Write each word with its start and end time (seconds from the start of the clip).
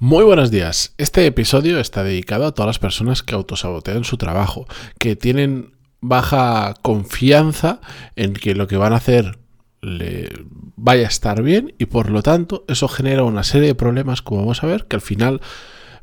Muy 0.00 0.22
buenos 0.22 0.52
días. 0.52 0.94
Este 0.96 1.26
episodio 1.26 1.80
está 1.80 2.04
dedicado 2.04 2.46
a 2.46 2.52
todas 2.52 2.68
las 2.68 2.78
personas 2.78 3.24
que 3.24 3.34
autosabotean 3.34 4.04
su 4.04 4.16
trabajo, 4.16 4.68
que 4.96 5.16
tienen 5.16 5.72
baja 6.00 6.74
confianza 6.82 7.80
en 8.14 8.32
que 8.32 8.54
lo 8.54 8.68
que 8.68 8.76
van 8.76 8.92
a 8.92 8.98
hacer 8.98 9.40
le 9.80 10.28
vaya 10.76 11.06
a 11.06 11.08
estar 11.08 11.42
bien 11.42 11.74
y 11.78 11.86
por 11.86 12.10
lo 12.10 12.22
tanto 12.22 12.64
eso 12.68 12.86
genera 12.86 13.24
una 13.24 13.42
serie 13.42 13.66
de 13.66 13.74
problemas, 13.74 14.22
como 14.22 14.42
vamos 14.42 14.62
a 14.62 14.68
ver, 14.68 14.84
que 14.84 14.94
al 14.94 15.02
final 15.02 15.40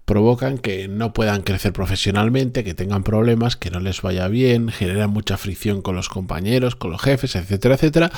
provocan 0.04 0.57
que 0.57 0.89
no 0.89 1.14
puedan 1.14 1.41
crecer 1.41 1.71
profesionalmente, 1.71 2.66
que 2.66 2.73
tengan 2.73 3.04
problemas, 3.05 3.55
que 3.55 3.71
no 3.71 3.80
les 3.80 4.02
vaya 4.02 4.27
bien, 4.27 4.68
generan 4.68 5.09
mucha 5.09 5.38
fricción 5.38 5.82
con 5.82 5.96
los 5.96 6.09
compañeros, 6.09 6.75
con 6.75 6.91
los 6.91 7.02
jefes, 7.02 7.38
etcétera, 7.38 7.75
etcétera. 7.75 8.12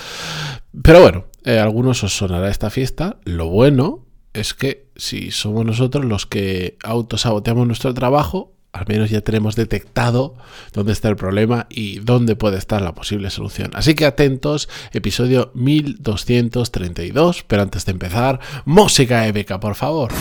Pero 0.81 1.01
bueno, 1.01 1.25
eh, 1.43 1.59
a 1.59 1.63
algunos 1.63 2.03
os 2.03 2.17
sonará 2.17 2.49
esta 2.49 2.71
fiesta. 2.71 3.17
Lo 3.25 3.47
bueno 3.49 4.06
es 4.33 4.53
que 4.53 4.87
si 4.95 5.31
somos 5.31 5.65
nosotros 5.65 6.05
los 6.05 6.25
que 6.25 6.77
autosaboteamos 6.83 7.67
nuestro 7.67 7.93
trabajo, 7.93 8.53
al 8.73 8.85
menos 8.87 9.09
ya 9.09 9.21
tenemos 9.21 9.55
detectado 9.55 10.35
dónde 10.73 10.93
está 10.93 11.09
el 11.09 11.15
problema 11.15 11.67
y 11.69 11.99
dónde 11.99 12.35
puede 12.35 12.57
estar 12.57 12.81
la 12.81 12.93
posible 12.93 13.29
solución. 13.29 13.71
Así 13.73 13.95
que 13.95 14.05
atentos, 14.05 14.69
episodio 14.91 15.51
1232, 15.55 17.43
pero 17.47 17.63
antes 17.63 17.85
de 17.85 17.91
empezar, 17.93 18.39
música 18.65 19.27
épica, 19.27 19.59
por 19.59 19.75
favor. 19.75 20.11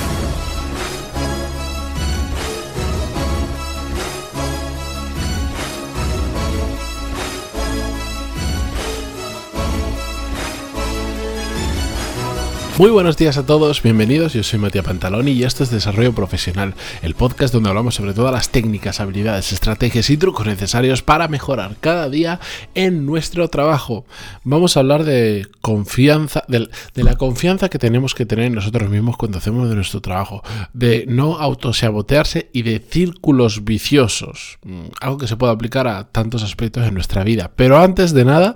Muy 12.79 12.91
buenos 12.91 13.17
días 13.17 13.39
a 13.39 13.47
todos, 13.47 13.83
bienvenidos, 13.83 14.35
yo 14.35 14.43
soy 14.43 14.59
Matías 14.59 14.85
Pantaloni 14.85 15.31
y 15.31 15.45
esto 15.45 15.63
es 15.63 15.71
Desarrollo 15.71 16.13
Profesional, 16.13 16.75
el 17.01 17.15
podcast 17.15 17.55
donde 17.55 17.71
hablamos 17.71 17.95
sobre 17.95 18.13
todas 18.13 18.35
las 18.35 18.51
técnicas, 18.51 19.01
habilidades, 19.01 19.51
estrategias 19.55 20.11
y 20.11 20.19
trucos 20.19 20.47
necesarios 20.47 21.01
para 21.01 21.27
mejorar 21.27 21.77
cada 21.81 22.11
día 22.11 22.39
en 22.75 23.07
nuestro 23.07 23.49
trabajo. 23.49 24.05
Vamos 24.45 24.77
a 24.77 24.81
hablar 24.81 25.05
de 25.05 25.47
confianza, 25.63 26.45
de, 26.49 26.69
la 26.97 27.17
confianza 27.17 27.71
que 27.71 27.79
tenemos 27.79 28.15
que 28.15 28.27
tener 28.27 28.45
en 28.45 28.55
nosotros 28.55 28.91
mismos 28.91 29.17
cuando 29.17 29.39
hacemos 29.39 29.71
de 29.71 29.75
nuestro 29.75 30.03
trabajo, 30.03 30.43
de 30.75 31.07
no 31.09 31.39
autosabotearse 31.39 32.51
y 32.53 32.61
de 32.61 32.79
círculos 32.79 33.65
viciosos, 33.65 34.59
mm, 34.67 34.89
algo 35.01 35.17
que 35.17 35.29
se 35.29 35.37
puede 35.37 35.55
aplicar 35.55 35.89
a 35.89 36.05
tantos 36.05 36.43
aspectos 36.43 36.87
en 36.87 36.93
nuestra 36.93 37.25
vida. 37.25 37.51
Pero 37.57 37.79
antes 37.79 38.13
de 38.13 38.27
nada, 38.27 38.55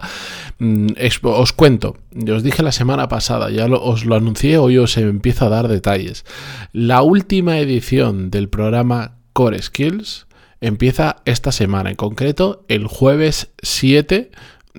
mm, 0.59 0.89
os 1.23 1.53
cuento, 1.55 1.97
os 2.31 2.43
dije 2.43 2.63
la 2.63 2.73
semana 2.73 3.09
pasada, 3.09 3.49
ya 3.49 3.65
os 3.65 4.05
lo 4.10 4.10
anuncié, 4.17 4.59
hoy 4.59 4.79
os 4.79 4.97
empiezo 4.97 5.47
a 5.47 5.51
dar 5.51 5.69
detalles. 5.69 6.25
La 6.73 7.03
última 7.03 7.59
edición 7.59 8.31
del 8.31 8.49
programa 8.49 9.17
Core 9.33 9.61
Skills 9.61 10.27
empieza 10.61 11.17
esta 11.25 11.53
semana, 11.53 11.91
en 11.91 11.97
concreto 11.97 12.65
el 12.69 12.87
jueves 12.87 13.53
7 13.63 14.31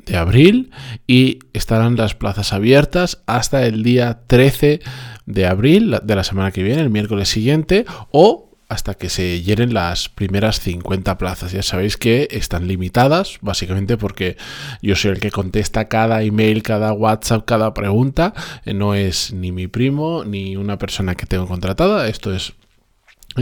de 0.05 0.17
abril 0.17 0.71
y 1.07 1.39
estarán 1.53 1.95
las 1.95 2.15
plazas 2.15 2.53
abiertas 2.53 3.21
hasta 3.25 3.65
el 3.65 3.83
día 3.83 4.21
13 4.27 4.79
de 5.25 5.45
abril 5.45 5.97
de 6.03 6.15
la 6.15 6.23
semana 6.23 6.51
que 6.51 6.63
viene, 6.63 6.81
el 6.81 6.89
miércoles 6.89 7.29
siguiente, 7.29 7.85
o 8.11 8.50
hasta 8.71 8.93
que 8.93 9.09
se 9.09 9.41
llenen 9.41 9.73
las 9.73 10.07
primeras 10.07 10.61
50 10.61 11.17
plazas. 11.17 11.51
Ya 11.51 11.61
sabéis 11.61 11.97
que 11.97 12.29
están 12.31 12.69
limitadas, 12.69 13.37
básicamente 13.41 13.97
porque 13.97 14.37
yo 14.81 14.95
soy 14.95 15.11
el 15.11 15.19
que 15.19 15.29
contesta 15.29 15.89
cada 15.89 16.23
email, 16.23 16.63
cada 16.63 16.93
WhatsApp, 16.93 17.43
cada 17.45 17.73
pregunta. 17.73 18.33
Eh, 18.63 18.73
no 18.73 18.95
es 18.95 19.33
ni 19.33 19.51
mi 19.51 19.67
primo 19.67 20.23
ni 20.23 20.55
una 20.55 20.77
persona 20.77 21.15
que 21.15 21.25
tengo 21.25 21.47
contratada. 21.47 22.07
Esto 22.07 22.33
es 22.33 22.53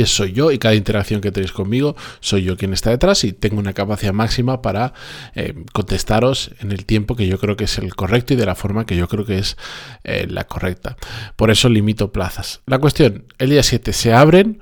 soy 0.06 0.34
yo 0.34 0.52
y 0.52 0.58
cada 0.58 0.76
interacción 0.76 1.22
que 1.22 1.32
tenéis 1.32 1.52
conmigo 1.52 1.96
soy 2.20 2.44
yo 2.44 2.58
quien 2.58 2.74
está 2.74 2.92
detrás 2.92 3.24
y 3.24 3.34
tengo 3.34 3.60
una 3.60 3.74
capacidad 3.74 4.14
máxima 4.14 4.62
para 4.62 4.94
eh, 5.36 5.56
contestaros 5.74 6.52
en 6.60 6.72
el 6.72 6.86
tiempo 6.86 7.16
que 7.16 7.28
yo 7.28 7.40
creo 7.40 7.56
que 7.56 7.64
es 7.64 7.78
el 7.80 7.96
correcto 7.96 8.34
y 8.34 8.38
de 8.38 8.46
la 8.46 8.56
forma 8.56 8.86
que 8.86 8.96
yo 8.96 9.08
creo 9.08 9.26
que 9.26 9.40
es 9.40 9.58
eh, 10.04 10.28
la 10.30 10.46
correcta. 10.46 10.98
Por 11.36 11.50
eso 11.50 11.70
limito 11.70 12.12
plazas. 12.12 12.62
La 12.66 12.80
cuestión, 12.80 13.26
el 13.38 13.50
día 13.50 13.64
7 13.64 13.94
se 13.94 14.14
abren 14.14 14.60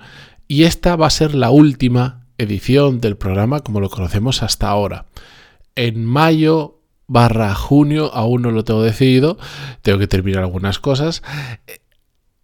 y 0.47 0.63
esta 0.63 0.96
va 0.96 1.08
a 1.08 1.12
ser 1.12 1.35
la 1.35 1.50
última 1.50 2.25
edición 2.38 3.02
del 3.02 3.18
programa 3.18 3.62
como 3.62 3.80
lo 3.80 3.90
conocemos 3.90 4.44
hasta 4.44 4.69
ahora. 4.69 5.06
En 5.75 6.06
mayo 6.06 6.81
barra 7.08 7.53
junio, 7.56 8.12
aún 8.13 8.41
no 8.41 8.52
lo 8.52 8.63
tengo 8.63 8.84
decidido, 8.84 9.38
tengo 9.81 10.00
que 10.00 10.08
terminar 10.08 10.44
algunas 10.44 10.80
cosas. 10.80 11.24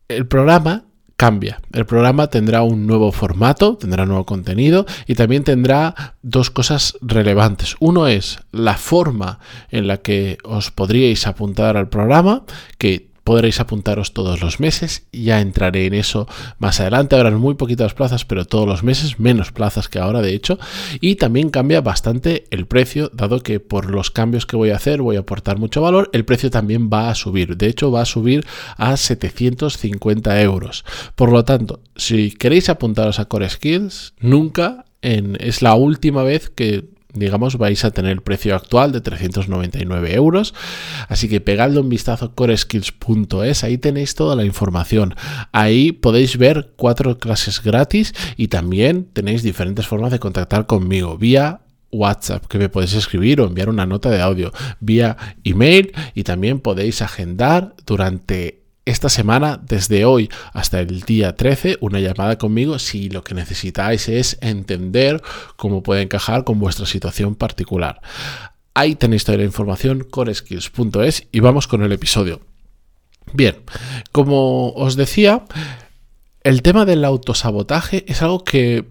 El 0.07 0.27
programa 0.27 0.85
cambia. 1.15 1.61
El 1.71 1.85
programa 1.85 2.27
tendrá 2.27 2.63
un 2.63 2.87
nuevo 2.87 3.11
formato, 3.11 3.77
tendrá 3.77 4.05
nuevo 4.05 4.25
contenido 4.25 4.85
y 5.07 5.15
también 5.15 5.43
tendrá 5.43 6.15
dos 6.21 6.49
cosas 6.49 6.97
relevantes. 7.01 7.75
Uno 7.79 8.07
es 8.07 8.39
la 8.51 8.75
forma 8.75 9.39
en 9.69 9.87
la 9.87 9.97
que 9.97 10.37
os 10.43 10.71
podríais 10.71 11.27
apuntar 11.27 11.77
al 11.77 11.89
programa, 11.89 12.43
que 12.77 13.12
podréis 13.23 13.59
apuntaros 13.59 14.13
todos 14.13 14.41
los 14.41 14.59
meses. 14.59 15.05
Ya 15.11 15.41
entraré 15.41 15.85
en 15.85 15.93
eso 15.93 16.27
más 16.59 16.79
adelante. 16.79 17.15
Habrán 17.15 17.35
muy 17.35 17.55
poquitas 17.55 17.93
plazas, 17.93 18.25
pero 18.25 18.45
todos 18.45 18.67
los 18.67 18.83
meses, 18.83 19.19
menos 19.19 19.51
plazas 19.51 19.87
que 19.89 19.99
ahora, 19.99 20.21
de 20.21 20.33
hecho. 20.33 20.59
Y 20.99 21.15
también 21.15 21.49
cambia 21.49 21.81
bastante 21.81 22.45
el 22.51 22.65
precio, 22.65 23.09
dado 23.13 23.41
que 23.41 23.59
por 23.59 23.89
los 23.89 24.11
cambios 24.11 24.45
que 24.45 24.55
voy 24.55 24.71
a 24.71 24.75
hacer 24.75 25.01
voy 25.01 25.15
a 25.15 25.21
aportar 25.21 25.57
mucho 25.57 25.81
valor. 25.81 26.09
El 26.13 26.25
precio 26.25 26.49
también 26.49 26.89
va 26.91 27.09
a 27.09 27.15
subir. 27.15 27.57
De 27.57 27.67
hecho, 27.67 27.91
va 27.91 28.01
a 28.01 28.05
subir 28.05 28.45
a 28.77 28.97
750 28.97 30.41
euros. 30.41 30.85
Por 31.15 31.31
lo 31.31 31.45
tanto, 31.45 31.81
si 31.95 32.31
queréis 32.31 32.69
apuntaros 32.69 33.19
a 33.19 33.25
Core 33.25 33.49
Skills, 33.49 34.13
nunca 34.19 34.85
en, 35.01 35.37
es 35.39 35.61
la 35.61 35.75
última 35.75 36.23
vez 36.23 36.49
que 36.49 36.92
digamos, 37.13 37.57
vais 37.57 37.85
a 37.85 37.91
tener 37.91 38.11
el 38.11 38.21
precio 38.21 38.55
actual 38.55 38.91
de 38.91 39.01
399 39.01 40.13
euros. 40.15 40.53
Así 41.07 41.29
que 41.29 41.41
pegadle 41.41 41.79
un 41.79 41.89
vistazo 41.89 42.25
a 42.25 42.35
coreskills.es, 42.35 43.63
ahí 43.63 43.77
tenéis 43.77 44.15
toda 44.15 44.35
la 44.35 44.45
información. 44.45 45.15
Ahí 45.51 45.91
podéis 45.91 46.37
ver 46.37 46.73
cuatro 46.75 47.19
clases 47.19 47.61
gratis 47.61 48.13
y 48.35 48.47
también 48.47 49.05
tenéis 49.13 49.43
diferentes 49.43 49.87
formas 49.87 50.11
de 50.11 50.19
contactar 50.19 50.65
conmigo 50.65 51.17
vía 51.17 51.61
WhatsApp 51.91 52.47
que 52.47 52.57
me 52.57 52.69
podéis 52.69 52.95
escribir 52.95 53.39
o 53.39 53.45
enviar 53.45 53.69
una 53.69 53.85
nota 53.85 54.09
de 54.09 54.19
audio 54.19 54.51
vía 54.79 55.15
email 55.43 55.93
y 56.15 56.23
también 56.23 56.59
podéis 56.59 57.03
agendar 57.03 57.75
durante 57.85 58.62
esta 58.85 59.09
semana, 59.09 59.61
desde 59.63 60.05
hoy 60.05 60.29
hasta 60.53 60.79
el 60.79 61.01
día 61.01 61.35
13, 61.35 61.77
una 61.79 61.99
llamada 61.99 62.37
conmigo 62.37 62.79
si 62.79 63.09
lo 63.09 63.23
que 63.23 63.33
necesitáis 63.33 64.09
es 64.09 64.37
entender 64.41 65.21
cómo 65.55 65.83
puede 65.83 66.01
encajar 66.01 66.43
con 66.43 66.59
vuestra 66.59 66.85
situación 66.85 67.35
particular. 67.35 68.01
Ahí 68.73 68.95
tenéis 68.95 69.23
toda 69.23 69.37
la 69.37 69.43
información, 69.45 70.07
skills.es 70.33 71.27
y 71.31 71.39
vamos 71.39 71.67
con 71.67 71.83
el 71.83 71.91
episodio. 71.91 72.41
Bien, 73.31 73.63
como 74.11 74.71
os 74.73 74.95
decía, 74.95 75.45
el 76.43 76.61
tema 76.61 76.85
del 76.85 77.05
autosabotaje 77.05 78.03
es 78.07 78.21
algo 78.21 78.43
que 78.43 78.89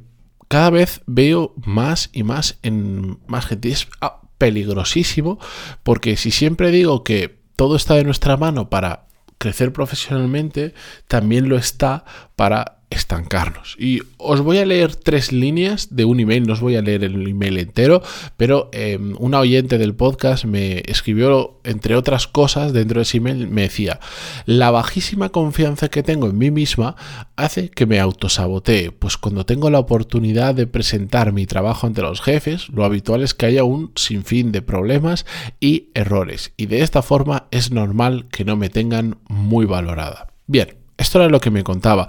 cada 0.49 0.71
vez 0.71 1.03
veo 1.07 1.55
más 1.65 2.11
y 2.13 2.23
más 2.23 2.59
en 2.63 3.19
más 3.27 3.47
gente. 3.47 3.71
Es 3.71 3.89
ah, 4.01 4.23
peligrosísimo 4.39 5.39
porque 5.83 6.17
si 6.17 6.31
siempre 6.31 6.71
digo 6.71 7.05
que 7.05 7.43
todo 7.57 7.77
está 7.77 7.95
de 7.95 8.05
nuestra 8.05 8.37
mano 8.37 8.71
para 8.71 9.07
crecer 9.43 9.73
profesionalmente 9.73 10.73
también 11.09 11.49
lo 11.49 11.57
está 11.57 12.05
para 12.37 12.82
estancarnos. 12.93 13.77
Y 13.79 14.03
os 14.19 14.41
voy 14.41 14.59
a 14.59 14.67
leer 14.67 14.95
tres 14.95 15.33
líneas 15.33 15.95
de 15.95 16.05
un 16.05 16.21
email, 16.21 16.47
no 16.47 16.53
os 16.53 16.61
voy 16.61 16.77
a 16.77 16.83
leer 16.83 17.05
el 17.05 17.27
email 17.27 17.59
entero, 17.59 18.03
pero 18.37 18.69
em, 18.73 19.15
una 19.19 19.41
oyente 19.41 19.79
del 19.79 19.95
podcast 19.95 20.45
me 20.45 20.83
escribió, 20.87 21.59
entre 21.65 21.97
otras 21.97 22.27
cosas, 22.27 22.73
dentro 22.73 22.99
de 22.99 23.03
ese 23.03 23.19
email, 23.19 23.49
me 23.49 23.63
decía, 23.63 23.99
la 24.47 24.71
bajísima 24.71 25.31
confianza 25.31 25.89
que 25.89 26.03
tengo 26.03 26.29
en 26.29 26.39
mí 26.39 26.51
misma 26.51 26.97
hace 27.37 27.71
que 27.71 27.87
me 27.87 27.99
autosabotee, 27.99 28.93
pues 28.93 29.17
cuando 29.17 29.47
tengo 29.47 29.71
la 29.71 29.79
oportunidad 29.79 30.55
de 30.55 30.67
presentar 30.67 31.33
mi 31.33 31.47
trabajo 31.47 31.87
ante 31.87 32.03
los 32.03 32.21
jefes, 32.21 32.69
lo 32.69 32.85
habitual 32.85 33.23
es 33.23 33.35
que 33.35 33.47
haya 33.47 33.65
un 33.65 33.93
sinfín 33.97 34.53
de 34.53 34.63
problemas 34.63 35.25
y 35.61 35.89
errores, 35.95 36.53
y 36.57 36.67
de 36.67 36.83
esta 36.83 37.03
forma 37.03 37.47
es 37.51 37.71
normal 37.71 38.27
que 38.31 38.45
no 38.45 38.57
me 38.57 38.69
tengan 38.69 39.17
muy 39.29 39.65
valorada. 39.65 40.29
Bien, 40.47 40.77
esto 40.99 41.19
era 41.19 41.29
lo 41.29 41.41
que 41.41 41.51
me 41.51 41.65
contaba 41.65 42.07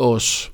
os 0.00 0.50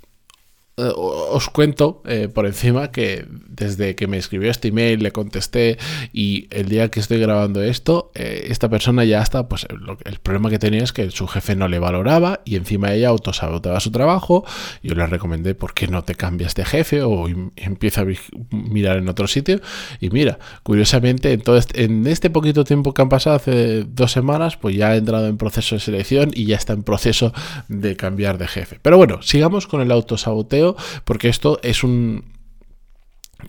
os 0.78 1.48
cuento 1.48 2.02
eh, 2.04 2.28
por 2.28 2.44
encima 2.44 2.90
que 2.90 3.24
desde 3.30 3.94
que 3.94 4.06
me 4.06 4.18
escribió 4.18 4.50
este 4.50 4.68
email 4.68 5.02
le 5.02 5.10
contesté 5.10 5.78
y 6.12 6.48
el 6.50 6.68
día 6.68 6.90
que 6.90 7.00
estoy 7.00 7.18
grabando 7.18 7.62
esto, 7.62 8.10
eh, 8.14 8.48
esta 8.50 8.68
persona 8.68 9.02
ya 9.04 9.22
está, 9.22 9.48
pues 9.48 9.66
el 10.04 10.18
problema 10.18 10.50
que 10.50 10.58
tenía 10.58 10.84
es 10.84 10.92
que 10.92 11.10
su 11.10 11.26
jefe 11.28 11.56
no 11.56 11.68
le 11.68 11.78
valoraba 11.78 12.40
y 12.44 12.56
encima 12.56 12.92
ella 12.92 13.08
autosaboteaba 13.08 13.80
su 13.80 13.90
trabajo. 13.90 14.44
Yo 14.82 14.94
le 14.94 15.06
recomendé 15.06 15.54
por 15.54 15.72
qué 15.72 15.88
no 15.88 16.04
te 16.04 16.14
cambias 16.14 16.54
de 16.54 16.66
jefe 16.66 17.00
o 17.02 17.26
empieza 17.56 18.02
a 18.02 18.06
mirar 18.50 18.98
en 18.98 19.08
otro 19.08 19.28
sitio. 19.28 19.60
Y 19.98 20.10
mira, 20.10 20.38
curiosamente, 20.62 21.32
en, 21.32 21.42
este, 21.56 21.84
en 21.84 22.06
este 22.06 22.28
poquito 22.28 22.64
tiempo 22.64 22.92
que 22.92 23.00
han 23.00 23.08
pasado, 23.08 23.36
hace 23.36 23.84
dos 23.84 24.12
semanas, 24.12 24.58
pues 24.58 24.76
ya 24.76 24.88
ha 24.88 24.96
entrado 24.96 25.26
en 25.26 25.38
proceso 25.38 25.76
de 25.76 25.80
selección 25.80 26.32
y 26.34 26.44
ya 26.44 26.56
está 26.56 26.74
en 26.74 26.82
proceso 26.82 27.32
de 27.68 27.96
cambiar 27.96 28.36
de 28.36 28.46
jefe. 28.46 28.78
Pero 28.82 28.98
bueno, 28.98 29.22
sigamos 29.22 29.66
con 29.66 29.80
el 29.80 29.90
autosaboteo 29.90 30.65
porque 31.04 31.28
esto 31.28 31.60
es 31.62 31.84
un... 31.84 32.34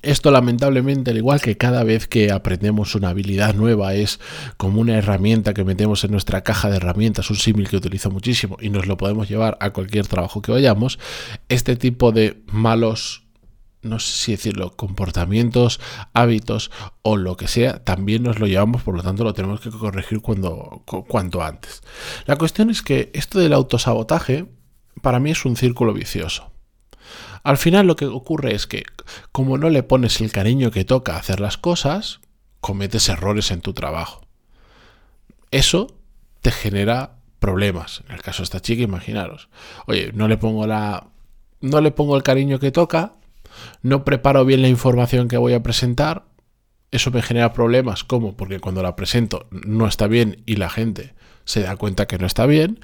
Esto 0.02 0.32
lamentablemente, 0.32 1.12
al 1.12 1.18
igual 1.18 1.40
que 1.40 1.56
cada 1.56 1.86
vez 1.86 2.08
que 2.08 2.32
aprendemos 2.32 2.94
una 2.94 3.10
habilidad 3.10 3.56
nueva, 3.56 3.94
es 3.94 4.20
como 4.58 4.82
una 4.82 4.98
herramienta 4.98 5.54
que 5.54 5.64
metemos 5.64 6.04
en 6.04 6.12
nuestra 6.12 6.44
caja 6.44 6.70
de 6.70 6.76
herramientas, 6.76 7.30
un 7.30 7.38
símil 7.38 7.70
que 7.70 7.78
utilizo 7.78 8.12
muchísimo 8.12 8.58
y 8.60 8.70
nos 8.70 8.86
lo 8.86 8.98
podemos 8.98 9.30
llevar 9.30 9.58
a 9.62 9.72
cualquier 9.72 10.06
trabajo 10.06 10.42
que 10.42 10.52
vayamos, 10.52 11.00
este 11.48 11.78
tipo 11.78 12.12
de 12.12 12.44
malos 12.48 13.28
no 13.82 14.00
sé 14.00 14.12
si 14.12 14.32
decirlo, 14.32 14.76
comportamientos, 14.76 15.80
hábitos 16.14 16.72
o 17.02 17.18
lo 17.18 17.38
que 17.38 17.48
sea, 17.48 17.84
también 17.84 18.24
nos 18.24 18.40
lo 18.40 18.48
llevamos, 18.48 18.84
por 18.84 18.96
lo 18.96 19.04
tanto 19.04 19.24
lo 19.24 19.34
tenemos 19.34 19.62
que 19.62 19.70
corregir 19.70 20.22
cuando, 20.22 20.84
cuanto 20.86 21.44
antes. 21.44 21.82
La 22.26 22.36
cuestión 22.36 22.70
es 22.70 22.82
que 22.82 23.12
esto 23.14 23.40
del 23.40 23.54
autosabotaje 23.54 24.46
para 25.02 25.20
mí 25.20 25.32
es 25.32 25.46
un 25.46 25.56
círculo 25.56 25.94
vicioso. 25.94 26.52
Al 27.48 27.58
final 27.58 27.88
lo 27.88 27.96
que 27.96 28.08
ocurre 28.08 28.54
es 28.56 28.68
que 28.68 28.84
como 29.32 29.58
no 29.58 29.70
le 29.70 29.82
pones 29.82 30.20
el 30.20 30.34
cariño 30.34 30.70
que 30.70 30.84
toca 30.84 31.16
hacer 31.16 31.40
las 31.40 31.58
cosas, 31.58 32.20
cometes 32.60 33.08
errores 33.08 33.52
en 33.52 33.62
tu 33.62 33.72
trabajo. 33.72 34.28
Eso 35.50 35.96
te 36.42 36.52
genera 36.52 37.20
problemas. 37.40 38.04
En 38.10 38.16
el 38.16 38.22
caso 38.22 38.40
de 38.40 38.44
esta 38.44 38.60
chica, 38.60 38.84
imaginaros. 38.84 39.48
Oye, 39.86 40.12
no 40.12 40.28
le 40.28 40.36
pongo 40.36 40.68
la 40.68 41.08
no 41.62 41.80
le 41.80 41.92
pongo 41.92 42.18
el 42.18 42.24
cariño 42.24 42.60
que 42.60 42.74
toca, 42.74 43.14
no 43.82 44.04
preparo 44.04 44.44
bien 44.44 44.62
la 44.62 44.68
información 44.68 45.30
que 45.30 45.38
voy 45.38 45.54
a 45.54 45.64
presentar, 45.64 46.26
eso 46.92 47.12
me 47.12 47.22
genera 47.22 47.54
problemas. 47.54 48.04
¿Cómo? 48.04 48.36
Porque 48.36 48.60
cuando 48.60 48.84
la 48.84 48.96
presento 48.96 49.48
no 49.52 49.88
está 49.88 50.08
bien 50.08 50.44
y 50.46 50.56
la 50.56 50.70
gente 50.70 51.14
se 51.48 51.62
da 51.62 51.78
cuenta 51.78 52.08
que 52.08 52.18
no 52.18 52.28
está 52.28 52.46
bien 52.46 52.82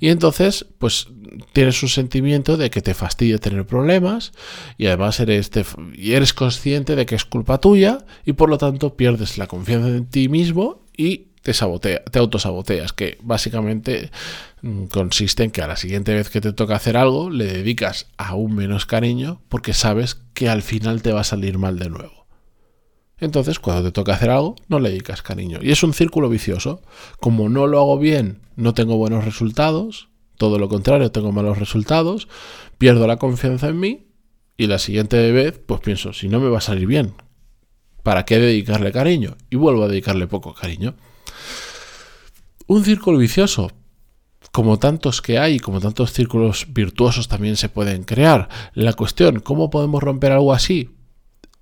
y 0.00 0.08
entonces 0.08 0.64
pues 0.78 1.08
tienes 1.52 1.82
un 1.82 1.90
sentimiento 1.90 2.56
de 2.56 2.70
que 2.70 2.80
te 2.80 2.94
fastidia 2.94 3.36
tener 3.36 3.66
problemas 3.66 4.32
y 4.78 4.86
además 4.86 5.20
eres, 5.20 5.50
y 5.94 6.12
eres 6.12 6.32
consciente 6.32 6.96
de 6.96 7.04
que 7.04 7.14
es 7.14 7.26
culpa 7.26 7.60
tuya 7.60 7.98
y 8.24 8.32
por 8.32 8.48
lo 8.48 8.56
tanto 8.56 8.96
pierdes 8.96 9.36
la 9.36 9.46
confianza 9.46 9.88
en 9.88 10.06
ti 10.06 10.30
mismo 10.30 10.86
y 10.96 11.26
te, 11.42 11.52
te 12.10 12.18
autosaboteas, 12.18 12.92
que 12.92 13.18
básicamente 13.22 14.10
mm, 14.62 14.86
consiste 14.86 15.44
en 15.44 15.50
que 15.50 15.62
a 15.62 15.68
la 15.68 15.76
siguiente 15.76 16.14
vez 16.14 16.30
que 16.30 16.40
te 16.40 16.52
toca 16.52 16.74
hacer 16.74 16.96
algo 16.96 17.30
le 17.30 17.44
dedicas 17.44 18.06
aún 18.16 18.54
menos 18.54 18.86
cariño 18.86 19.42
porque 19.48 19.74
sabes 19.74 20.16
que 20.32 20.48
al 20.48 20.62
final 20.62 21.02
te 21.02 21.12
va 21.12 21.20
a 21.20 21.24
salir 21.24 21.58
mal 21.58 21.78
de 21.78 21.90
nuevo. 21.90 22.25
Entonces, 23.18 23.58
cuando 23.58 23.84
te 23.84 23.92
toca 23.92 24.14
hacer 24.14 24.30
algo, 24.30 24.56
no 24.68 24.78
le 24.78 24.90
dedicas 24.90 25.22
cariño. 25.22 25.60
Y 25.62 25.70
es 25.70 25.82
un 25.82 25.94
círculo 25.94 26.28
vicioso. 26.28 26.82
Como 27.18 27.48
no 27.48 27.66
lo 27.66 27.78
hago 27.78 27.98
bien, 27.98 28.42
no 28.56 28.74
tengo 28.74 28.98
buenos 28.98 29.24
resultados. 29.24 30.10
Todo 30.36 30.58
lo 30.58 30.68
contrario, 30.68 31.10
tengo 31.10 31.32
malos 31.32 31.58
resultados. 31.58 32.28
Pierdo 32.76 33.06
la 33.06 33.16
confianza 33.16 33.68
en 33.68 33.80
mí. 33.80 34.06
Y 34.58 34.66
la 34.66 34.78
siguiente 34.78 35.32
vez, 35.32 35.58
pues 35.64 35.80
pienso, 35.80 36.12
si 36.12 36.28
no 36.28 36.40
me 36.40 36.48
va 36.48 36.58
a 36.58 36.62
salir 36.62 36.86
bien, 36.86 37.14
¿para 38.02 38.24
qué 38.24 38.38
dedicarle 38.38 38.92
cariño? 38.92 39.36
Y 39.50 39.56
vuelvo 39.56 39.84
a 39.84 39.88
dedicarle 39.88 40.26
poco 40.26 40.54
cariño. 40.54 40.94
Un 42.66 42.84
círculo 42.84 43.18
vicioso. 43.18 43.70
Como 44.52 44.78
tantos 44.78 45.20
que 45.20 45.38
hay, 45.38 45.58
como 45.58 45.80
tantos 45.80 46.12
círculos 46.12 46.66
virtuosos 46.70 47.28
también 47.28 47.56
se 47.56 47.68
pueden 47.68 48.04
crear. 48.04 48.48
La 48.74 48.94
cuestión, 48.94 49.40
¿cómo 49.40 49.68
podemos 49.68 50.02
romper 50.02 50.32
algo 50.32 50.54
así? 50.54 50.95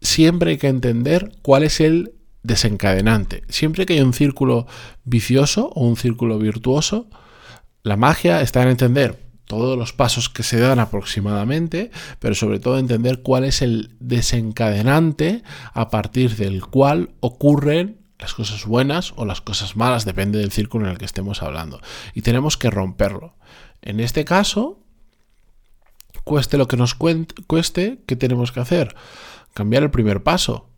Siempre 0.05 0.53
hay 0.53 0.59
que 0.59 0.69
entender 0.69 1.33
cuál 1.43 1.65
es 1.65 1.81
el 1.81 2.13
desencadenante. 2.43 3.43
Siempre 3.49 3.87
que 3.87 3.95
hay 3.95 4.01
un 4.03 4.13
círculo 4.13 4.67
vicioso 5.03 5.71
o 5.75 5.87
un 5.87 5.97
círculo 5.97 6.39
virtuoso, 6.39 7.09
la 7.83 7.97
magia 7.97 8.41
está 8.43 8.63
en 8.63 8.69
entender 8.69 9.25
todos 9.47 9.77
los 9.77 9.93
pasos 9.93 10.29
que 10.29 10.43
se 10.43 10.59
dan 10.59 10.79
aproximadamente, 10.79 11.91
pero 12.19 12.35
sobre 12.35 12.61
todo 12.61 12.79
entender 12.79 13.23
cuál 13.23 13.45
es 13.45 13.63
el 13.63 13.97
desencadenante 13.99 15.43
a 15.73 15.91
partir 15.91 16.37
del 16.37 16.65
cual 16.67 17.11
ocurren 17.21 17.99
las 18.19 18.35
cosas 18.35 18.65
buenas 18.65 19.13
o 19.17 19.25
las 19.25 19.41
cosas 19.41 19.77
malas, 19.77 20.05
depende 20.05 20.39
del 20.39 20.53
círculo 20.53 20.87
en 20.87 20.93
el 20.93 20.99
que 20.99 21.05
estemos 21.05 21.43
hablando. 21.43 21.81
Y 22.15 22.23
tenemos 22.23 22.57
que 22.57 22.71
romperlo. 22.71 23.37
En 23.83 24.01
este 24.01 24.25
caso, 24.25 24.81
cueste 26.25 26.57
lo 26.57 26.69
que 26.69 26.77
nos 26.77 26.95
cueste, 26.95 28.03
¿qué 28.07 28.17
tenemos 28.17 28.53
que 28.53 28.61
hacer? 28.61 28.95
Cambiar 29.55 29.85
el 29.85 29.91
primer 29.91 30.23
paso. 30.23 30.69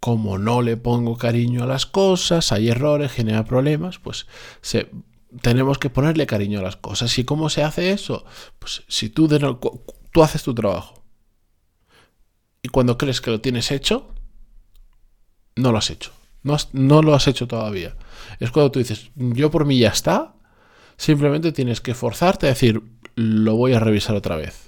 Como 0.00 0.38
no 0.38 0.62
le 0.62 0.76
pongo 0.76 1.18
cariño 1.18 1.64
a 1.64 1.66
las 1.66 1.84
cosas, 1.84 2.52
hay 2.52 2.68
errores, 2.68 3.10
genera 3.10 3.44
problemas, 3.44 3.98
pues 3.98 4.28
tenemos 5.42 5.78
que 5.78 5.90
ponerle 5.90 6.26
cariño 6.26 6.60
a 6.60 6.62
las 6.62 6.76
cosas. 6.76 7.18
¿Y 7.18 7.24
cómo 7.24 7.50
se 7.50 7.64
hace 7.64 7.90
eso? 7.90 8.24
Pues 8.60 8.84
si 8.86 9.08
tú, 9.08 9.28
tú 10.12 10.22
haces 10.22 10.44
tu 10.44 10.54
trabajo 10.54 11.02
y 12.62 12.68
cuando 12.68 12.96
crees 12.96 13.20
que 13.20 13.32
lo 13.32 13.40
tienes 13.40 13.72
hecho, 13.72 14.14
no 15.56 15.72
lo 15.72 15.78
has 15.78 15.90
hecho. 15.90 16.12
No, 16.44 16.56
no 16.72 17.02
lo 17.02 17.14
has 17.14 17.26
hecho 17.26 17.48
todavía. 17.48 17.96
Es 18.38 18.52
cuando 18.52 18.70
tú 18.70 18.78
dices, 18.78 19.10
yo 19.16 19.50
por 19.50 19.64
mí 19.64 19.80
ya 19.80 19.88
está. 19.88 20.36
Simplemente 20.96 21.50
tienes 21.50 21.80
que 21.80 21.94
forzarte 21.94 22.46
a 22.46 22.50
decir, 22.50 22.82
lo 23.16 23.56
voy 23.56 23.72
a 23.72 23.80
revisar 23.80 24.14
otra 24.14 24.36
vez 24.36 24.67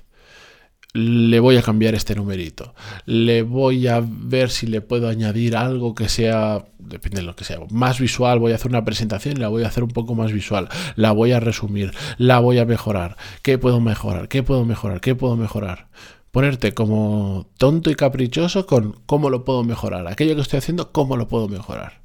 le 0.92 1.38
voy 1.38 1.56
a 1.56 1.62
cambiar 1.62 1.94
este 1.94 2.16
numerito, 2.16 2.74
le 3.06 3.42
voy 3.42 3.86
a 3.86 4.02
ver 4.04 4.50
si 4.50 4.66
le 4.66 4.80
puedo 4.80 5.08
añadir 5.08 5.56
algo 5.56 5.94
que 5.94 6.08
sea, 6.08 6.64
depende 6.78 7.20
de 7.20 7.26
lo 7.26 7.36
que 7.36 7.44
sea, 7.44 7.58
más 7.70 8.00
visual, 8.00 8.40
voy 8.40 8.52
a 8.52 8.56
hacer 8.56 8.70
una 8.70 8.84
presentación 8.84 9.36
y 9.36 9.40
la 9.40 9.48
voy 9.48 9.62
a 9.62 9.68
hacer 9.68 9.84
un 9.84 9.90
poco 9.90 10.16
más 10.16 10.32
visual, 10.32 10.68
la 10.96 11.12
voy 11.12 11.30
a 11.32 11.40
resumir, 11.40 11.92
la 12.18 12.40
voy 12.40 12.58
a 12.58 12.64
mejorar, 12.64 13.16
¿qué 13.42 13.56
puedo 13.56 13.80
mejorar? 13.80 14.28
¿Qué 14.28 14.42
puedo 14.42 14.64
mejorar? 14.64 15.00
¿Qué 15.00 15.14
puedo 15.14 15.36
mejorar? 15.36 15.90
Ponerte 16.32 16.74
como 16.74 17.48
tonto 17.56 17.90
y 17.90 17.94
caprichoso 17.94 18.66
con 18.66 19.00
cómo 19.06 19.30
lo 19.30 19.44
puedo 19.44 19.62
mejorar, 19.62 20.08
aquello 20.08 20.34
que 20.34 20.42
estoy 20.42 20.58
haciendo, 20.58 20.90
cómo 20.90 21.16
lo 21.16 21.28
puedo 21.28 21.48
mejorar. 21.48 22.02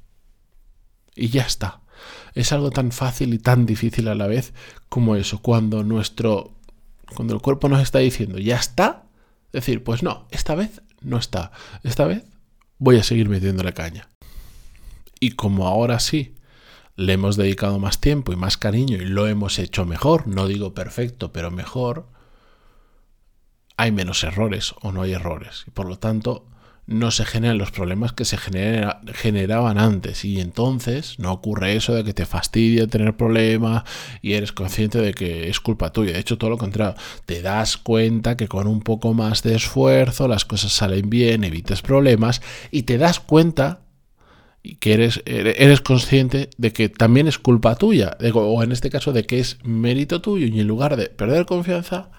Y 1.14 1.28
ya 1.28 1.42
está. 1.42 1.80
Es 2.34 2.52
algo 2.52 2.70
tan 2.70 2.92
fácil 2.92 3.32
y 3.32 3.38
tan 3.38 3.66
difícil 3.66 4.08
a 4.08 4.14
la 4.14 4.26
vez 4.26 4.52
como 4.88 5.16
eso, 5.16 5.40
cuando 5.40 5.82
nuestro 5.82 6.55
cuando 7.14 7.34
el 7.34 7.40
cuerpo 7.40 7.68
nos 7.68 7.82
está 7.82 7.98
diciendo, 7.98 8.38
ya 8.38 8.56
está, 8.56 9.04
decir, 9.52 9.84
pues 9.84 10.02
no, 10.02 10.26
esta 10.30 10.54
vez 10.54 10.82
no 11.00 11.18
está. 11.18 11.52
Esta 11.82 12.06
vez 12.06 12.24
voy 12.78 12.98
a 12.98 13.02
seguir 13.02 13.28
metiéndole 13.28 13.72
caña. 13.72 14.08
Y 15.20 15.32
como 15.32 15.66
ahora 15.66 15.98
sí 16.00 16.34
le 16.96 17.12
hemos 17.12 17.36
dedicado 17.36 17.78
más 17.78 18.00
tiempo 18.00 18.32
y 18.32 18.36
más 18.36 18.56
cariño 18.56 18.96
y 18.96 19.04
lo 19.04 19.26
hemos 19.26 19.58
hecho 19.58 19.84
mejor, 19.84 20.26
no 20.26 20.46
digo 20.46 20.74
perfecto, 20.74 21.32
pero 21.32 21.50
mejor, 21.50 22.08
hay 23.76 23.92
menos 23.92 24.24
errores 24.24 24.74
o 24.80 24.92
no 24.92 25.02
hay 25.02 25.12
errores. 25.12 25.64
Y 25.66 25.70
por 25.70 25.86
lo 25.86 25.98
tanto, 25.98 26.46
no 26.86 27.10
se 27.10 27.24
generan 27.24 27.58
los 27.58 27.72
problemas 27.72 28.12
que 28.12 28.24
se 28.24 28.38
generaban 28.38 29.78
antes 29.78 30.24
y 30.24 30.40
entonces 30.40 31.18
no 31.18 31.32
ocurre 31.32 31.74
eso 31.74 31.94
de 31.94 32.04
que 32.04 32.14
te 32.14 32.26
fastidie 32.26 32.86
tener 32.86 33.16
problemas 33.16 33.82
y 34.22 34.34
eres 34.34 34.52
consciente 34.52 35.00
de 35.00 35.12
que 35.12 35.48
es 35.48 35.58
culpa 35.58 35.92
tuya. 35.92 36.12
De 36.12 36.20
hecho, 36.20 36.38
todo 36.38 36.50
lo 36.50 36.58
contrario, 36.58 36.94
te 37.24 37.42
das 37.42 37.76
cuenta 37.76 38.36
que 38.36 38.46
con 38.46 38.68
un 38.68 38.80
poco 38.80 39.14
más 39.14 39.42
de 39.42 39.56
esfuerzo 39.56 40.28
las 40.28 40.44
cosas 40.44 40.72
salen 40.72 41.10
bien, 41.10 41.42
evitas 41.42 41.82
problemas 41.82 42.40
y 42.70 42.84
te 42.84 42.98
das 42.98 43.18
cuenta 43.18 43.80
y 44.62 44.76
que 44.76 44.94
eres, 44.94 45.22
eres 45.26 45.80
consciente 45.80 46.50
de 46.56 46.72
que 46.72 46.88
también 46.88 47.28
es 47.28 47.38
culpa 47.38 47.76
tuya, 47.76 48.16
o 48.34 48.62
en 48.62 48.72
este 48.72 48.90
caso 48.90 49.12
de 49.12 49.24
que 49.24 49.38
es 49.38 49.58
mérito 49.64 50.20
tuyo 50.20 50.46
y 50.46 50.60
en 50.60 50.66
lugar 50.66 50.96
de 50.96 51.06
perder 51.08 51.46
confianza, 51.46 52.10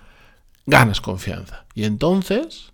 ganas 0.65 1.01
confianza. 1.01 1.65
Y 1.73 1.83
entonces, 1.83 2.71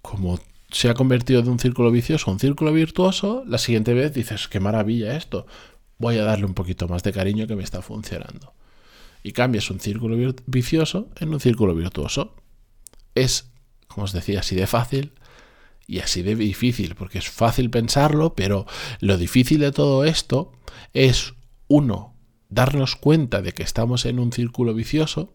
como 0.00 0.40
se 0.72 0.88
ha 0.88 0.94
convertido 0.94 1.42
de 1.42 1.50
un 1.50 1.58
círculo 1.58 1.90
vicioso 1.90 2.30
a 2.30 2.32
un 2.32 2.40
círculo 2.40 2.72
virtuoso, 2.72 3.44
la 3.46 3.58
siguiente 3.58 3.92
vez 3.94 4.14
dices, 4.14 4.48
qué 4.48 4.58
maravilla 4.58 5.16
esto, 5.16 5.46
voy 5.98 6.18
a 6.18 6.24
darle 6.24 6.46
un 6.46 6.54
poquito 6.54 6.88
más 6.88 7.02
de 7.02 7.12
cariño 7.12 7.46
que 7.46 7.54
me 7.54 7.62
está 7.62 7.82
funcionando. 7.82 8.54
Y 9.22 9.32
cambias 9.32 9.70
un 9.70 9.78
círculo 9.78 10.16
vicioso 10.46 11.10
en 11.20 11.32
un 11.32 11.38
círculo 11.38 11.74
virtuoso. 11.74 12.34
Es, 13.14 13.52
como 13.86 14.04
os 14.04 14.12
decía, 14.12 14.40
así 14.40 14.56
de 14.56 14.66
fácil 14.66 15.12
y 15.86 16.00
así 16.00 16.22
de 16.22 16.34
difícil, 16.34 16.94
porque 16.94 17.18
es 17.18 17.28
fácil 17.28 17.70
pensarlo, 17.70 18.34
pero 18.34 18.66
lo 19.00 19.18
difícil 19.18 19.60
de 19.60 19.72
todo 19.72 20.04
esto 20.04 20.52
es, 20.94 21.34
uno, 21.68 22.16
darnos 22.48 22.96
cuenta 22.96 23.42
de 23.42 23.52
que 23.52 23.62
estamos 23.62 24.06
en 24.06 24.18
un 24.18 24.32
círculo 24.32 24.74
vicioso, 24.74 25.34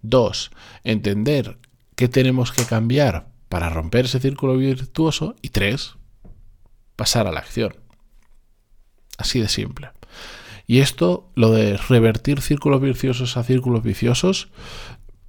dos, 0.00 0.52
entender 0.84 1.58
¿qué 1.96 2.08
tenemos 2.08 2.52
que 2.52 2.64
cambiar 2.64 3.35
para 3.48 3.70
romper 3.70 4.06
ese 4.06 4.20
círculo 4.20 4.56
virtuoso? 4.56 5.36
Y 5.42 5.50
tres, 5.50 5.94
pasar 6.96 7.26
a 7.26 7.32
la 7.32 7.40
acción. 7.40 7.76
Así 9.18 9.40
de 9.40 9.48
simple. 9.48 9.90
Y 10.66 10.80
esto, 10.80 11.30
lo 11.36 11.52
de 11.52 11.76
revertir 11.76 12.40
círculos 12.40 12.80
viciosos 12.80 13.36
a 13.36 13.44
círculos 13.44 13.82
viciosos, 13.82 14.48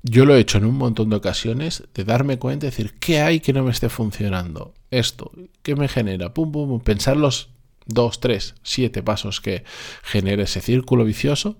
yo 0.04 0.26
lo 0.26 0.36
he 0.36 0.40
hecho 0.40 0.58
en 0.58 0.66
un 0.66 0.76
montón 0.76 1.10
de 1.10 1.18
ocasiones 1.18 1.84
de 1.94 2.04
darme 2.04 2.40
cuenta 2.40 2.66
y 2.66 2.70
decir, 2.70 2.96
¿qué 3.00 3.22
hay 3.22 3.40
que 3.40 3.54
no 3.54 3.64
me 3.64 3.72
esté 3.72 3.90
funcionando? 3.90 4.74
Esto, 4.90 5.32
¿qué 5.62 5.76
me 5.76 5.88
genera? 5.88 6.34
Pum, 6.34 6.52
pum, 6.52 6.70
pum. 6.70 6.80
Pensar 6.82 7.18
los 7.18 7.50
dos, 7.86 8.20
tres, 8.20 8.56
siete 8.64 9.04
pasos 9.04 9.42
que 9.42 9.64
genere 10.04 10.44
ese 10.44 10.62
círculo 10.62 11.04
vicioso 11.04 11.58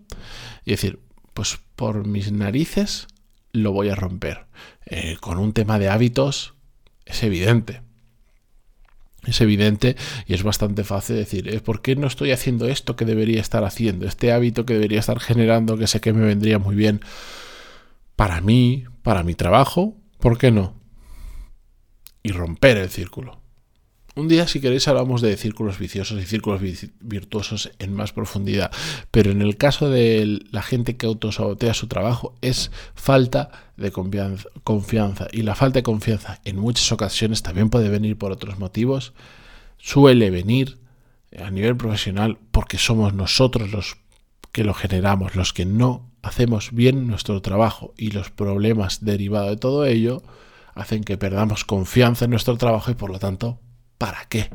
y 0.66 0.72
decir, 0.72 1.00
pues 1.34 1.60
por 1.76 2.08
mis 2.08 2.32
narices 2.32 3.08
lo 3.52 3.72
voy 3.72 3.90
a 3.90 3.96
romper. 3.96 4.46
Eh, 4.89 5.17
con 5.20 5.38
un 5.38 5.53
tema 5.53 5.79
de 5.79 5.89
hábitos 5.89 6.53
es 7.06 7.24
evidente. 7.24 7.82
Es 9.25 9.41
evidente 9.41 9.98
y 10.25 10.34
es 10.34 10.44
bastante 10.44 10.86
fácil 10.86 11.17
decir, 11.17 11.53
eh, 11.53 11.60
¿por 11.60 11.82
qué 11.82 11.96
no 11.98 12.08
estoy 12.08 12.32
haciendo 12.32 12.67
esto 12.67 12.96
que 12.96 13.03
debería 13.03 13.41
estar 13.41 13.65
haciendo? 13.65 14.08
Este 14.08 14.32
hábito 14.32 14.65
que 14.65 14.75
debería 14.75 15.00
estar 15.00 15.20
generando, 15.20 15.77
que 15.77 15.88
sé 15.88 16.00
que 16.00 16.13
me 16.13 16.25
vendría 16.25 16.60
muy 16.60 16.75
bien 16.75 17.01
para 18.15 18.39
mí, 18.39 18.86
para 19.03 19.24
mi 19.24 19.36
trabajo, 19.36 19.96
¿por 20.20 20.38
qué 20.38 20.51
no? 20.51 20.75
Y 22.24 22.32
romper 22.32 22.77
el 22.77 22.89
círculo. 22.89 23.41
Un 24.18 24.28
día, 24.28 24.48
si 24.48 24.60
queréis, 24.60 24.88
hablamos 24.88 25.22
de 25.22 25.38
círculos 25.38 25.78
viciosos 25.78 26.20
y 26.20 26.26
círculos 26.26 26.60
virtuosos 27.02 27.70
en 27.78 27.94
más 27.94 28.14
profundidad. 28.14 28.72
Pero 29.12 29.30
en 29.30 29.44
el 29.44 29.58
caso 29.58 29.92
de 29.92 30.40
la 30.50 30.64
gente 30.64 30.98
que 30.98 31.06
autosabotea 31.06 31.76
su 31.76 31.86
trabajo, 31.86 32.34
es 32.42 32.72
falta 32.96 33.52
de 33.78 33.92
confianza. 33.92 35.28
Y 35.32 35.44
la 35.44 35.54
falta 35.54 35.78
de 35.78 35.84
confianza 35.84 36.42
en 36.46 36.58
muchas 36.58 36.92
ocasiones 36.92 37.44
también 37.44 37.70
puede 37.70 37.90
venir 37.90 38.18
por 38.18 38.32
otros 38.32 38.58
motivos. 38.58 39.14
Suele 39.78 40.32
venir 40.32 40.80
a 41.40 41.52
nivel 41.52 41.78
profesional 41.78 42.40
porque 42.50 42.80
somos 42.80 43.14
nosotros 43.14 43.72
los 43.72 43.98
que 44.52 44.64
lo 44.64 44.74
generamos, 44.74 45.36
los 45.36 45.54
que 45.54 45.68
no 45.68 46.10
hacemos 46.24 46.72
bien 46.72 47.06
nuestro 47.06 47.44
trabajo 47.44 47.94
y 47.96 48.10
los 48.10 48.32
problemas 48.32 49.06
derivados 49.06 49.52
de 49.52 49.58
todo 49.58 49.86
ello 49.86 50.24
hacen 50.74 51.04
que 51.04 51.20
perdamos 51.20 51.66
confianza 51.66 52.26
en 52.26 52.32
nuestro 52.32 52.58
trabajo 52.58 52.90
y 52.90 52.96
por 52.96 53.12
lo 53.12 53.20
tanto, 53.20 53.60
¿para 53.98 54.25
qué? 54.30 54.50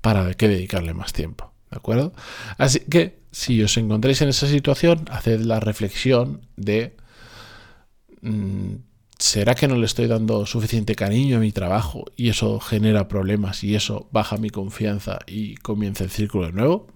¿Para 0.00 0.34
qué 0.34 0.48
dedicarle 0.48 0.94
más 0.94 1.12
tiempo? 1.12 1.52
¿De 1.70 1.76
acuerdo? 1.78 2.12
Así 2.58 2.80
que 2.80 3.22
si 3.30 3.62
os 3.62 3.76
encontráis 3.76 4.20
en 4.22 4.28
esa 4.28 4.46
situación, 4.46 5.06
haced 5.10 5.40
la 5.40 5.58
reflexión 5.60 6.46
de 6.56 6.96
mm, 8.20 8.74
¿será 9.18 9.54
que 9.54 9.68
no 9.68 9.76
le 9.76 9.86
estoy 9.86 10.06
dando 10.06 10.44
suficiente 10.46 10.94
cariño 10.94 11.38
a 11.38 11.40
mi 11.40 11.52
trabajo 11.52 12.04
y 12.16 12.28
eso 12.28 12.60
genera 12.60 13.08
problemas 13.08 13.64
y 13.64 13.74
eso 13.74 14.08
baja 14.12 14.36
mi 14.36 14.50
confianza 14.50 15.20
y 15.26 15.54
comienza 15.56 16.04
el 16.04 16.10
círculo 16.10 16.46
de 16.46 16.52
nuevo? 16.52 16.88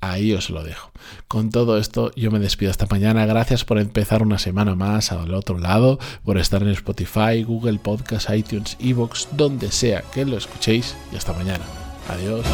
Ahí 0.00 0.32
os 0.32 0.50
lo 0.50 0.62
dejo. 0.64 0.90
Con 1.28 1.50
todo 1.50 1.78
esto, 1.78 2.12
yo 2.16 2.30
me 2.30 2.38
despido 2.38 2.70
hasta 2.70 2.86
mañana. 2.86 3.26
Gracias 3.26 3.64
por 3.64 3.78
empezar 3.78 4.22
una 4.22 4.38
semana 4.38 4.74
más 4.74 5.12
al 5.12 5.34
otro 5.34 5.58
lado, 5.58 5.98
por 6.24 6.38
estar 6.38 6.62
en 6.62 6.68
Spotify, 6.70 7.42
Google 7.42 7.78
Podcast, 7.78 8.30
iTunes, 8.30 8.76
Evox, 8.80 9.28
donde 9.32 9.70
sea 9.70 10.02
que 10.12 10.24
lo 10.24 10.36
escuchéis. 10.36 10.96
Y 11.12 11.16
hasta 11.16 11.32
mañana. 11.32 11.64
Adiós. 12.08 12.44